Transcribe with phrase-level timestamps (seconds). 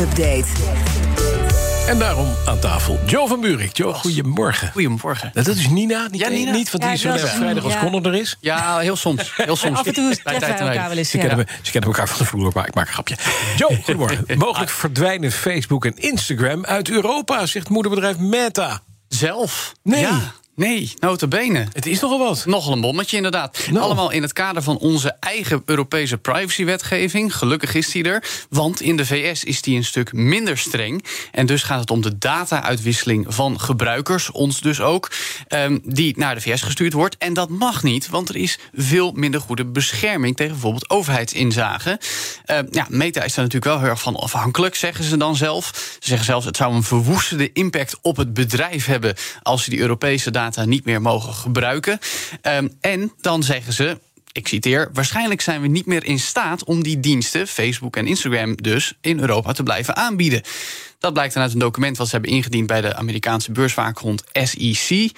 [0.00, 0.44] Update.
[1.86, 3.76] En daarom aan tafel Joe van Buurik.
[3.76, 4.70] Joe, goedemorgen.
[4.72, 5.30] Goedemorgen.
[5.34, 6.52] Nou, dat is Nina, niet, Ja, Nina.
[6.52, 7.80] niet want die is zo vrijdag als ja.
[7.80, 8.36] Connor er is.
[8.40, 9.32] Ja, heel soms.
[9.36, 9.78] Heel soms.
[9.78, 11.10] Af en toe treffen tijd wij elkaar wel eens.
[11.10, 11.26] Ze, ja.
[11.26, 13.16] kennen, ze kennen elkaar van de vloer, maar ik maak een grapje.
[13.56, 14.24] Joe, goedemorgen.
[14.38, 18.80] Mogelijk verdwijnen Facebook en Instagram uit Europa, zegt moederbedrijf Meta.
[19.08, 19.72] Zelf?
[19.82, 20.00] Nee.
[20.00, 21.66] Ja, nee, notabene.
[21.72, 22.46] Het is nogal wat.
[22.46, 23.66] Nogal een bommetje, inderdaad.
[23.70, 23.84] Nou.
[23.84, 27.36] Allemaal in het kader van onze eigen Europese privacywetgeving.
[27.36, 28.24] Gelukkig is die er.
[28.50, 31.04] Want in de VS is die een stuk minder streng.
[31.32, 35.10] En dus gaat het om de data-uitwisseling van gebruikers, ons dus ook,
[35.48, 37.16] ehm, die naar de VS gestuurd wordt.
[37.18, 41.98] En dat mag niet, want er is veel minder goede bescherming tegen bijvoorbeeld overheidsinzagen.
[42.44, 45.66] Ehm, ja, Meta is daar natuurlijk wel heel erg van afhankelijk, zeggen ze dan zelf.
[46.00, 49.80] Ze zeggen zelfs het zou een verwoestende impact op het bedrijf hebben als ze die
[49.80, 51.98] Europese data niet meer mogen gebruiken.
[52.42, 53.98] Ehm, en dan zeggen ze.
[54.32, 58.56] Ik citeer: Waarschijnlijk zijn we niet meer in staat om die diensten, Facebook en Instagram
[58.56, 60.42] dus, in Europa te blijven aanbieden.
[60.98, 65.10] Dat blijkt dan uit een document wat ze hebben ingediend bij de Amerikaanse beurswaakhond SEC.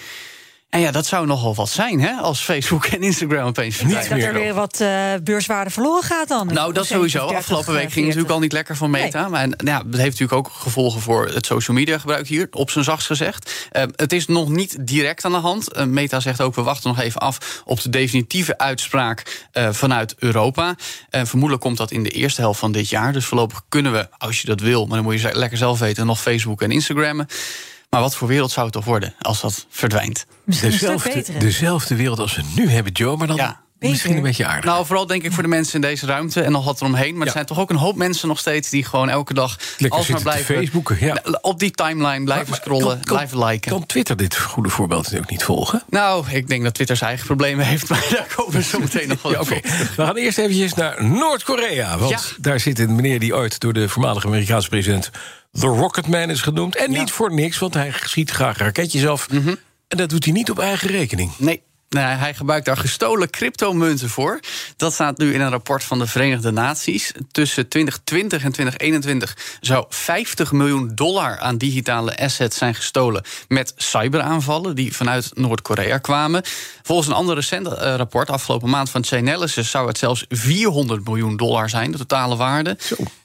[0.73, 4.11] En ja, dat zou nogal wat zijn, hè, als Facebook en Instagram opeens verdwijnen.
[4.11, 6.47] Dat er weer wat eh, beurswaarde verloren gaat dan.
[6.47, 7.19] Nou, dat sowieso.
[7.19, 8.07] 30, Afgelopen week ging het 40.
[8.07, 9.29] natuurlijk al niet lekker voor Meta.
[9.29, 12.71] Maar en, ja, dat heeft natuurlijk ook gevolgen voor het social media gebruik hier, op
[12.71, 13.69] zijn zachtst gezegd.
[13.71, 15.73] Eh, het is nog niet direct aan de hand.
[15.73, 20.15] Eh, Meta zegt ook, we wachten nog even af op de definitieve uitspraak eh, vanuit
[20.19, 20.75] Europa.
[21.11, 23.13] Eh, vermoedelijk komt dat in de eerste helft van dit jaar.
[23.13, 26.07] Dus voorlopig kunnen we, als je dat wil, maar dan moet je lekker zelf weten,
[26.07, 27.27] nog Facebook en Instagrammen.
[27.93, 30.27] Maar wat voor wereld zou het toch worden als dat verdwijnt?
[30.45, 33.61] Misschien Dezelfde, dezelfde wereld als we nu hebben, Joe, maar dan Ja.
[33.79, 34.65] misschien een beetje aardig.
[34.65, 37.11] Nou, vooral denk ik voor de mensen in deze ruimte en nog wat eromheen.
[37.13, 37.27] Maar Ja.
[37.27, 40.23] er zijn toch ook een hoop mensen nog steeds die gewoon elke dag Lekker alsmaar
[40.23, 41.17] blijven Facebooken, ja.
[41.41, 43.71] op die timeline blijven Maar scrollen, kan- kan- blijven liken.
[43.71, 45.83] Kan Twitter dit goede voorbeeld natuurlijk niet volgen?
[45.89, 49.09] Nou, ik denk dat Twitter zijn eigen problemen heeft, maar daar komen we zo meteen
[49.09, 49.51] nog wel Ja, op.
[49.51, 49.61] oké.
[49.69, 51.99] We gaan eerst eventjes naar Noord-Korea.
[51.99, 52.19] Want Ja.
[52.41, 55.11] daar zit een meneer die ooit door de voormalige Amerikaanse president...
[55.59, 56.77] The Rocketman is genoemd.
[56.77, 59.31] En niet voor niks, want hij schiet graag raketjes af.
[59.31, 59.55] Mhm.
[59.89, 61.33] En dat doet hij niet op eigen rekening.
[61.37, 61.63] Nee.
[61.93, 64.41] Nee, hij gebruikt daar gestolen cryptomunten voor.
[64.77, 67.13] Dat staat nu in een rapport van de Verenigde Naties.
[67.31, 74.75] Tussen 2020 en 2021 zou 50 miljoen dollar aan digitale assets zijn gestolen met cyberaanvallen
[74.77, 76.43] die vanuit Noord-Korea kwamen.
[76.83, 81.37] Volgens een ander recent eh, rapport afgelopen maand van Chainalysis zou het zelfs 400 miljoen
[81.37, 82.77] dollar zijn, de totale waarde.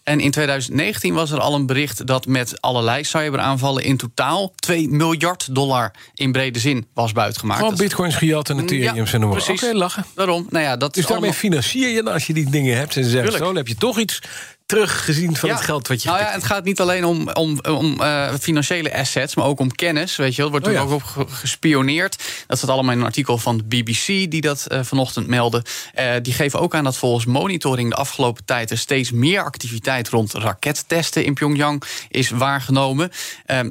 [0.07, 4.89] En in 2019 was er al een bericht dat met allerlei cyberaanvallen in totaal 2
[4.89, 7.59] miljard dollar in brede zin was buitgemaakt.
[7.59, 9.41] Gewoon is- bitcoins gejat en Ethereum en noem maar.
[9.43, 9.63] precies.
[9.63, 10.05] Oké, lachen.
[10.15, 12.95] Daarom, nou ja, dat Dus is daarmee allemaal- financier je, als je die dingen hebt...
[12.95, 13.37] en ze zeggen, Tuurlijk.
[13.37, 14.21] zo, dan heb je toch iets
[14.67, 15.55] teruggezien van Ja.
[15.55, 16.09] het geld wat je...
[16.09, 19.71] Nou ja, het gaat niet alleen om, om, om eh, financiële assets, maar ook om
[19.71, 20.15] kennis.
[20.15, 20.79] Weet je, er wordt Oh ja.
[20.81, 22.23] ook op ge- gespioneerd.
[22.47, 25.63] Dat staat allemaal in een artikel van de BBC die dat eh, vanochtend meldde.
[25.93, 30.09] Eh, die geven ook aan dat volgens monitoring de afgelopen tijd er steeds meer activiteit
[30.09, 33.11] rond rakettesten in Pyongyang is waargenomen.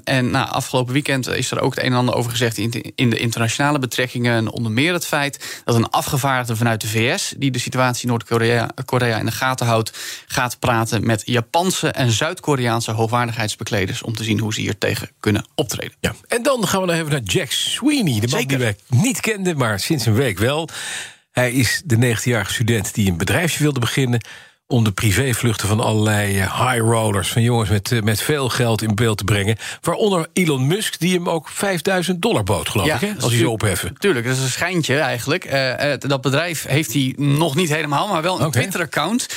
[0.04, 3.10] En nou, afgelopen weekend is er ook het een en ander over gezegd in, in
[3.10, 4.34] de internationale betrekkingen.
[4.36, 8.08] En onder meer het feit dat een afgevaardigde vanuit de VS, die de situatie in
[8.08, 9.92] Noord-Korea Korea in de gaten houdt,
[10.26, 15.46] gaat praten met Japanse en Zuid-Koreaanse hoogwaardigheidsbekleders om te zien hoe ze hier tegen kunnen
[15.54, 15.96] optreden.
[16.00, 16.14] Ja.
[16.28, 18.20] En dan gaan we nog even naar Jack Sweeney.
[18.20, 18.46] De man Zeker.
[18.46, 20.68] die wij niet kenden, maar sinds een week wel.
[21.30, 24.20] Hij is de 19-jarige student die een bedrijfje wilde beginnen...
[24.68, 27.28] om de privévluchten van allerlei eh, high rollers...
[27.28, 29.56] van jongens met, eh, met veel geld in beeld te brengen.
[29.80, 33.48] Waaronder Elon Musk, die hem ook 5000 dollar bood, geloof ik, hè, als hij ze
[33.48, 33.94] opheffen.
[33.98, 35.44] Tuurlijk, dat is een schijntje eigenlijk.
[35.44, 38.50] Eh, dat bedrijf heeft hij nog niet helemaal, maar wel een.
[38.50, 39.28] Twitter-account.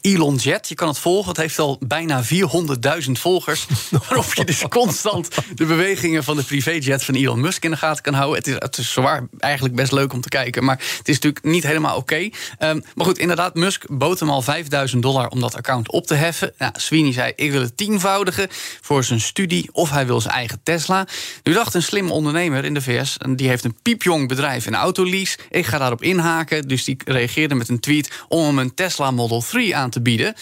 [0.00, 1.28] ElonJet, je kan het volgen.
[1.28, 3.66] Het heeft al bijna 400.000 volgers.
[4.08, 8.02] waarop je dus constant de bewegingen van de privéjet van Elon Musk in de gaten
[8.02, 8.38] kan houden.
[8.38, 10.64] Het is, het is zwaar eigenlijk best leuk om te kijken.
[10.64, 12.28] Maar het is natuurlijk niet helemaal oké.
[12.58, 16.14] Ehm, maar goed, inderdaad, Musk bood hem al 5000 dollar om dat account op te
[16.14, 16.52] heffen.
[16.58, 18.48] Nou, Sweeney zei, ik wil het tienvoudigen
[18.80, 19.68] voor zijn studie...
[19.72, 21.06] of hij wil zijn eigen Tesla.
[21.42, 23.16] Nu dacht een slimme ondernemer in de VS...
[23.18, 25.38] en die heeft een piepjong bedrijf in autolease.
[25.50, 26.68] Ik ga daarop inhaken.
[26.68, 30.34] Dus die reageerde met een tweet om hem een Tesla Model 3 aan te bieden...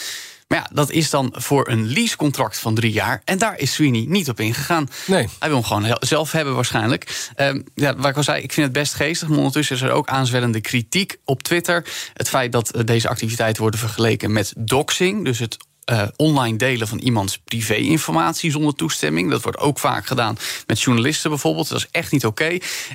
[0.53, 3.23] Maar ja, dat is dan voor een leasecontract van drie jaar.
[3.25, 4.89] En daar is Sweeney niet op ingegaan.
[5.07, 5.29] Nee.
[5.39, 7.31] Hij wil hem gewoon zelf hebben waarschijnlijk.
[7.35, 9.29] Ehm, ja, waar ik al zei, ik vind het best geestig.
[9.29, 11.85] Maar ondertussen is er ook aanzwellende kritiek op Twitter.
[12.15, 15.25] Het feit dat eh, deze activiteiten worden vergeleken met doxing.
[15.25, 19.31] Dus het eh, online delen van iemands privé-informatie zonder toestemming.
[19.31, 20.37] Dat wordt ook vaak gedaan
[20.67, 21.69] met journalisten bijvoorbeeld.
[21.69, 22.45] Dat is echt niet oké.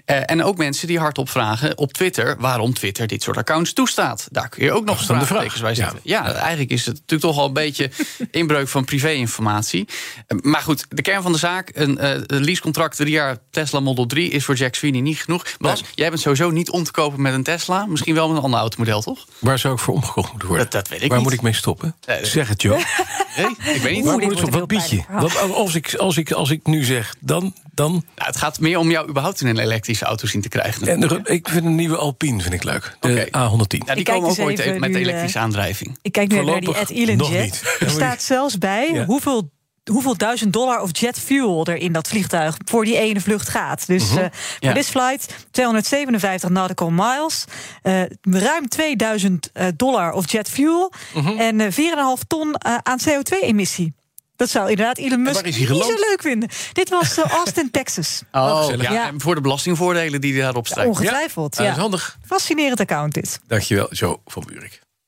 [0.06, 2.36] Eh, en ook mensen die hardop vragen op Twitter...
[2.40, 4.28] waarom Twitter dit soort accounts toestaat.
[4.32, 6.10] Daar kun je ook nog Afstaande vraagtekens bij vraag, zetten.
[6.10, 6.34] Ja.
[6.34, 7.90] eigenlijk is het natuurlijk toch al een beetje
[8.32, 9.88] inbreuk van privé-informatie.
[10.28, 11.98] Eh, Maar goed, de kern van de zaak: een
[12.28, 15.44] leasecontract drie jaar Tesla Model 3 is voor Jack Sweeney niet genoeg.
[15.58, 15.90] Bas, Nee.
[15.96, 17.86] jij bent sowieso niet om te kopen met een Tesla.
[17.86, 19.26] Misschien wel met een ander automodel, toch?
[19.40, 20.66] Waar zou ik voor omgekocht moeten worden?
[20.70, 21.28] Dat- dat weet ik Waar niet.
[21.28, 21.96] moet ik mee stoppen?
[22.22, 22.80] Zeg het, joh.
[23.38, 24.06] Nee, ik weet niet.
[24.06, 25.02] Oeh, Waar moet ik Wat bied je?
[25.12, 27.54] Want als ik, als, ik, als ik nu zeg, dan...
[27.74, 30.88] dan Nou, het gaat meer om jou überhaupt in een elektrische auto zien te krijgen.
[30.88, 32.98] en de- ik vind een nieuwe Alpine vind ik leuk.
[33.00, 33.26] De Oké.
[33.76, 33.86] A110.
[33.86, 35.98] Ja, die komen ook ooit even met nu, elektrische aandrijving.
[36.02, 37.78] Ik kijk nu naar die Ed Elon nog Jet.
[37.80, 39.06] Er staat zelfs bij Ja.
[39.06, 39.52] hoeveel,
[39.90, 43.88] hoeveel duizend dollar of jet fuel er in dat vliegtuig voor die ene vlucht gaat.
[43.88, 44.18] Dus Mhm.
[44.18, 44.74] eh, voor Ja.
[44.74, 47.46] this flight 257 nautical miles,
[47.82, 51.38] eh, ruim 2000 eh, dollar of jet fuel Mhm.
[51.40, 52.56] en eh, 4,5 ton
[52.86, 53.94] aan CO2-emissie.
[54.36, 56.50] Dat zou inderdaad Elon Musk niet zo leuk vinden.
[56.74, 58.22] Dit was Austin, Texas.
[58.32, 59.08] Oh, ja, Ja.
[59.08, 60.90] en voor de belastingvoordelen die hij daarop strijkt.
[60.90, 61.56] Ongetwijfeld.
[61.56, 62.18] Ja, dat Ja, is handig.
[62.26, 63.40] Fascinerend account dit.
[63.48, 64.82] Dankjewel, Jo van Buurik.